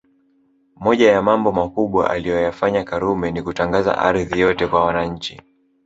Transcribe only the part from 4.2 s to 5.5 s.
yote kwa wananchi